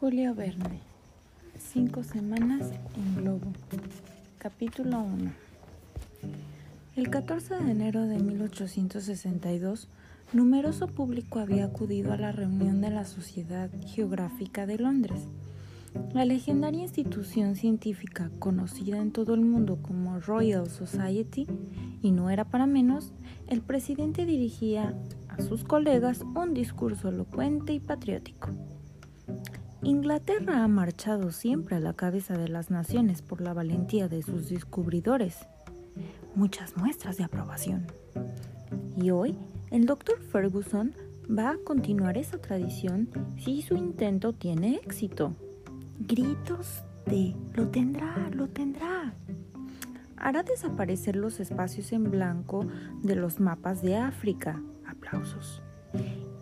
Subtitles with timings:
[0.00, 0.80] Julia Verne.
[1.58, 3.52] Cinco semanas en Globo.
[4.38, 5.30] Capítulo 1.
[6.96, 9.88] El 14 de enero de 1862,
[10.32, 15.28] numeroso público había acudido a la reunión de la Sociedad Geográfica de Londres.
[16.14, 21.46] La legendaria institución científica conocida en todo el mundo como Royal Society,
[22.00, 23.12] y no era para menos,
[23.48, 24.94] el presidente dirigía
[25.28, 28.48] a sus colegas un discurso elocuente y patriótico.
[29.82, 34.50] Inglaterra ha marchado siempre a la cabeza de las naciones por la valentía de sus
[34.50, 35.46] descubridores.
[36.34, 37.86] Muchas muestras de aprobación.
[38.94, 39.38] Y hoy,
[39.70, 40.94] el doctor Ferguson
[41.30, 45.34] va a continuar esa tradición si su intento tiene éxito.
[45.98, 49.14] Gritos de lo tendrá, lo tendrá.
[50.16, 52.66] Hará desaparecer los espacios en blanco
[53.02, 54.62] de los mapas de África.
[54.86, 55.62] Aplausos.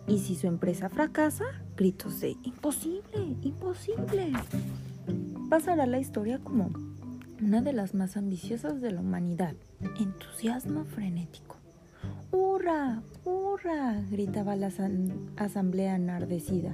[0.09, 1.45] Y si su empresa fracasa,
[1.77, 4.33] gritos de imposible, imposible.
[5.51, 6.71] Pasará la historia como
[7.39, 9.53] una de las más ambiciosas de la humanidad.
[9.99, 11.57] Entusiasmo frenético.
[12.31, 13.03] ¡Hurra!
[13.23, 14.01] ¡Hurra!
[14.09, 14.71] gritaba la
[15.37, 16.73] asamblea enardecida.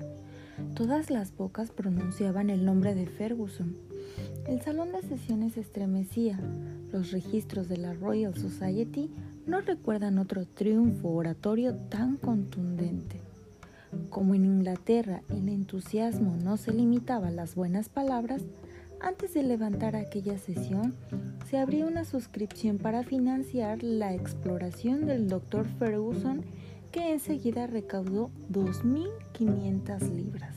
[0.73, 3.75] Todas las bocas pronunciaban el nombre de Ferguson.
[4.47, 6.39] El salón de sesiones estremecía.
[6.93, 9.11] Los registros de la Royal Society
[9.45, 13.24] no recuerdan otro triunfo oratorio tan contundente.
[14.09, 18.41] Como en Inglaterra el entusiasmo no se limitaba a las buenas palabras,
[19.01, 20.95] antes de levantar aquella sesión,
[21.49, 25.67] se abrió una suscripción para financiar la exploración del Dr.
[25.77, 26.43] Ferguson,
[26.91, 30.55] que enseguida recaudó 2.500 libras.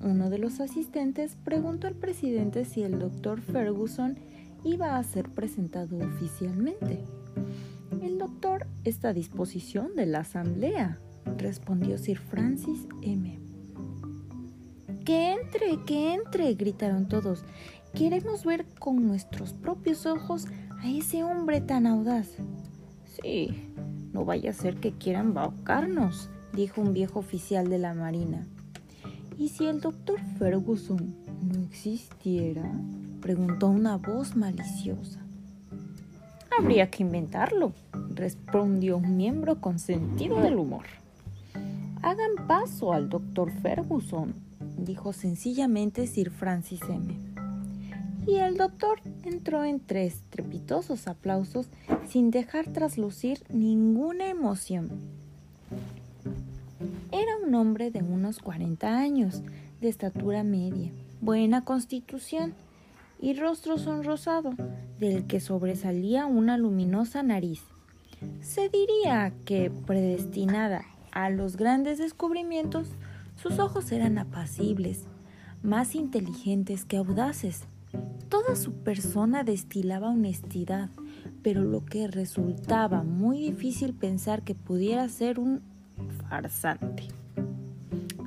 [0.00, 3.40] Uno de los asistentes preguntó al presidente si el Dr.
[3.40, 4.16] Ferguson
[4.64, 7.00] iba a ser presentado oficialmente.
[8.02, 10.98] El doctor está a disposición de la asamblea,
[11.36, 13.38] respondió Sir Francis M.
[15.04, 17.44] Que entre, que entre, gritaron todos.
[17.94, 20.46] Queremos ver con nuestros propios ojos
[20.80, 22.28] a ese hombre tan audaz.
[23.04, 23.68] Sí,
[24.12, 28.46] no vaya a ser que quieran baucarnos, dijo un viejo oficial de la Marina.
[29.38, 32.70] ¿Y si el doctor Ferguson no existiera?
[33.20, 35.20] preguntó una voz maliciosa.
[36.58, 37.72] Habría que inventarlo,
[38.14, 40.84] respondió un miembro con sentido del humor.
[42.02, 44.34] Hagan paso al doctor Ferguson,
[44.76, 47.16] dijo sencillamente Sir Francis M.
[48.26, 51.68] Y el doctor entró en tres trepitosos aplausos
[52.08, 54.90] sin dejar traslucir ninguna emoción.
[57.12, 59.42] Era un hombre de unos 40 años,
[59.80, 60.90] de estatura media,
[61.20, 62.54] buena constitución
[63.20, 64.54] y rostro sonrosado,
[64.98, 67.62] del que sobresalía una luminosa nariz.
[68.40, 72.88] Se diría que predestinada a los grandes descubrimientos,
[73.36, 75.04] sus ojos eran apacibles,
[75.62, 77.64] más inteligentes que audaces.
[78.28, 80.90] Toda su persona destilaba honestidad,
[81.42, 85.60] pero lo que resultaba muy difícil pensar que pudiera ser un
[86.28, 87.08] farsante.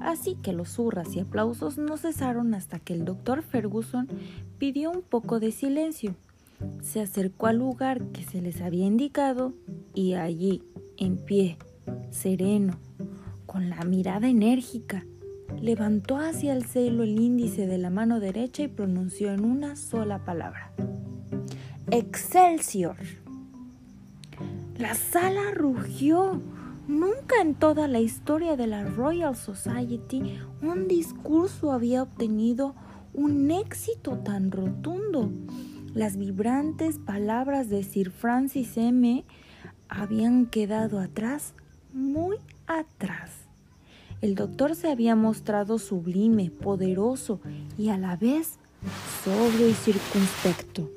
[0.01, 4.07] Así que los hurras y aplausos no cesaron hasta que el doctor Ferguson
[4.59, 6.15] pidió un poco de silencio.
[6.81, 9.53] Se acercó al lugar que se les había indicado
[9.95, 10.61] y allí,
[10.97, 11.57] en pie,
[12.15, 12.79] sereno,
[13.45, 15.05] con la mirada enérgica,
[15.61, 20.25] levantó hacia el cielo el índice de la mano derecha y pronunció en una sola
[20.25, 20.71] palabra.
[21.91, 22.97] Excelsior.
[24.77, 26.41] La sala rugió.
[26.87, 32.75] Nunca en toda la historia de la Royal Society un discurso había obtenido
[33.13, 35.31] un éxito tan rotundo.
[35.93, 39.25] Las vibrantes palabras de Sir Francis M.
[39.87, 41.53] habían quedado atrás
[41.95, 43.31] muy atrás.
[44.21, 47.39] El doctor se había mostrado sublime, poderoso
[47.77, 48.59] y a la vez
[49.23, 50.89] sobrio y circunspecto.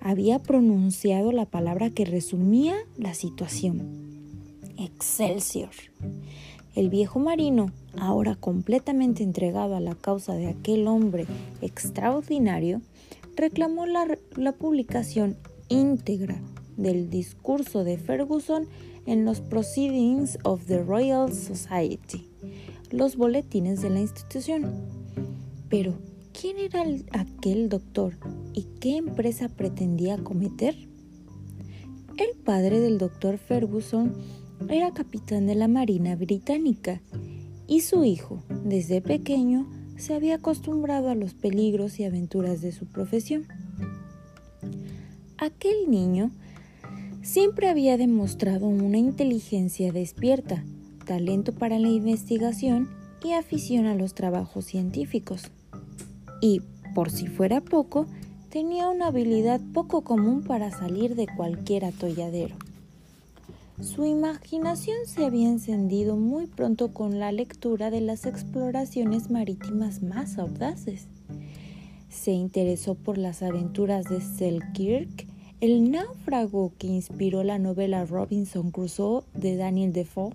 [0.00, 4.04] Había pronunciado la palabra que resumía la situación.
[4.78, 5.70] Excelsior.
[6.74, 11.26] El viejo marino, ahora completamente entregado a la causa de aquel hombre
[11.60, 12.80] extraordinario,
[13.36, 15.36] reclamó la, la publicación
[15.68, 16.36] íntegra
[16.76, 18.66] del discurso de Ferguson
[19.06, 22.28] en los Proceedings of the Royal Society,
[22.90, 24.72] los boletines de la institución.
[25.68, 25.94] Pero,
[26.38, 28.14] ¿quién era aquel doctor
[28.52, 30.74] y qué empresa pretendía cometer?
[32.16, 34.14] El padre del doctor Ferguson
[34.68, 37.00] era capitán de la Marina Británica
[37.66, 42.86] y su hijo, desde pequeño, se había acostumbrado a los peligros y aventuras de su
[42.86, 43.46] profesión.
[45.38, 46.30] Aquel niño
[47.24, 50.62] siempre había demostrado una inteligencia despierta,
[51.06, 52.88] talento para la investigación
[53.24, 55.50] y afición a los trabajos científicos.
[56.42, 56.60] Y,
[56.94, 58.06] por si fuera poco,
[58.50, 62.56] tenía una habilidad poco común para salir de cualquier atolladero.
[63.80, 70.38] Su imaginación se había encendido muy pronto con la lectura de las exploraciones marítimas más
[70.38, 71.08] audaces.
[72.10, 75.26] Se interesó por las aventuras de Selkirk,
[75.64, 80.34] el náufrago que inspiró la novela Robinson Crusoe de Daniel Defoe.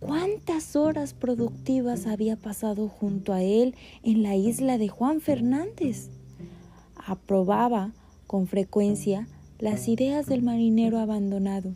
[0.00, 6.08] ¿Cuántas horas productivas había pasado junto a él en la isla de Juan Fernández?
[6.96, 7.92] Aprobaba
[8.26, 9.28] con frecuencia
[9.58, 11.74] las ideas del marinero abandonado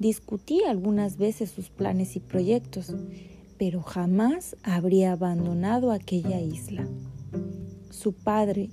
[0.00, 2.94] Discutí algunas veces sus planes y proyectos,
[3.58, 6.88] pero jamás habría abandonado aquella isla.
[7.90, 8.70] Su padre,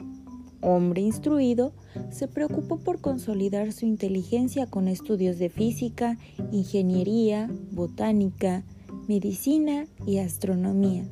[0.61, 1.73] hombre instruido,
[2.09, 6.17] se preocupó por consolidar su inteligencia con estudios de física,
[6.51, 8.63] ingeniería, botánica,
[9.07, 11.05] medicina y astronomía.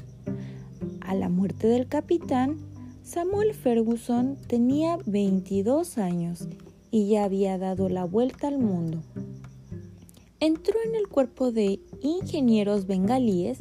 [1.01, 2.57] A la muerte del capitán,
[3.03, 6.47] Samuel Ferguson tenía 22 años
[6.91, 9.03] y ya había dado la vuelta al mundo
[10.39, 13.59] entró en el cuerpo de ingenieros bengalíes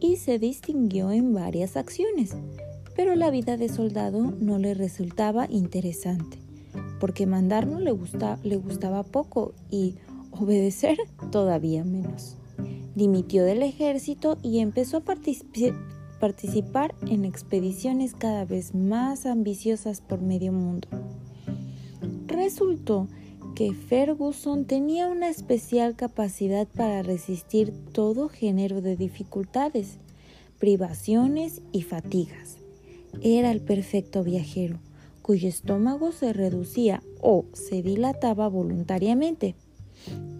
[0.00, 2.36] y se distinguió en varias acciones,
[3.00, 6.36] pero la vida de soldado no le resultaba interesante,
[6.98, 7.96] porque mandar no le,
[8.42, 9.94] le gustaba poco y
[10.32, 10.98] obedecer
[11.32, 12.36] todavía menos.
[12.94, 15.04] Dimitió del ejército y empezó a
[16.20, 20.86] participar en expediciones cada vez más ambiciosas por medio mundo.
[22.26, 23.08] Resultó
[23.54, 29.96] que Ferguson tenía una especial capacidad para resistir todo género de dificultades,
[30.58, 32.59] privaciones y fatigas.
[33.22, 34.78] Era el perfecto viajero,
[35.22, 39.54] cuyo estómago se reducía o se dilataba voluntariamente,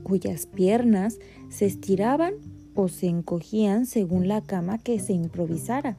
[0.02, 1.19] cuyas piernas
[1.50, 2.34] se estiraban
[2.75, 5.96] o se encogían según la cama que se improvisara,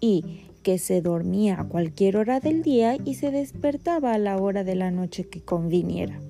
[0.00, 4.64] y que se dormía a cualquier hora del día y se despertaba a la hora
[4.64, 6.20] de la noche que conviniera.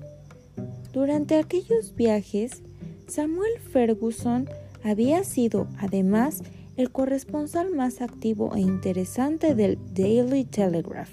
[0.91, 2.61] Durante aquellos viajes,
[3.07, 4.49] Samuel Ferguson
[4.83, 6.41] había sido además
[6.75, 11.11] el corresponsal más activo e interesante del Daily Telegraph,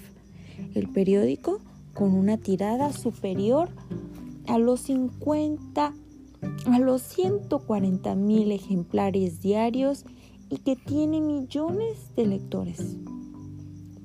[0.73, 1.59] el periódico
[1.93, 3.69] con una tirada superior
[4.47, 5.93] a los 50
[6.65, 10.05] a los 140 mil ejemplares diarios
[10.49, 12.97] y que tiene millones de lectores.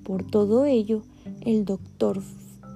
[0.05, 1.02] Por todo ello,
[1.41, 2.23] el doctor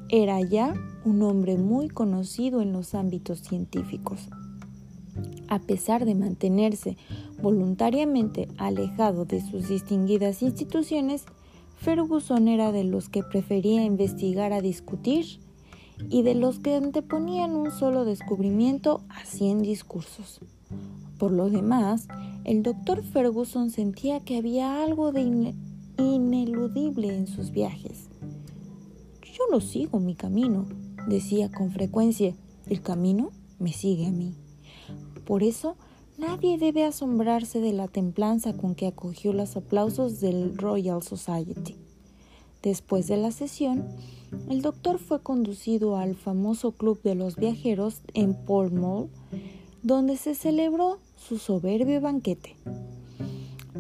[0.09, 0.75] era ya
[1.05, 4.29] un hombre muy conocido en los ámbitos científicos.
[5.49, 6.97] A pesar de mantenerse
[7.43, 11.25] voluntariamente alejado de sus distinguidas instituciones,
[11.77, 15.41] Ferguson era de los que prefería investigar a discutir
[16.09, 20.41] y de los que anteponían un solo descubrimiento a cien discursos.
[21.19, 22.09] Por lo demás,
[22.45, 25.55] el doctor Ferguson sentía que había algo de
[25.99, 28.09] ineludible en sus viajes.
[29.23, 30.67] Yo no sigo mi camino,
[31.09, 32.35] decía con frecuencia,
[32.67, 34.35] el camino me sigue a mí.
[35.25, 35.77] Por eso,
[36.21, 41.77] nadie debe asombrarse de la templanza con que acogió los aplausos del Royal Society.
[42.63, 43.87] Después de la sesión,
[44.51, 49.09] el doctor fue conducido al famoso Club de los Viajeros en Pall Mall,
[49.83, 52.55] donde se celebró su soberbio banquete.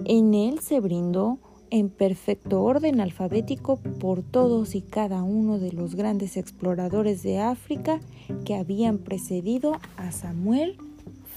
[0.06, 1.38] En él se brindó
[1.68, 8.00] en perfecto orden alfabético por todos y cada uno de los grandes exploradores de África
[8.46, 10.78] que habían precedido a Samuel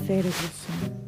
[0.06, 1.03] Ferguson.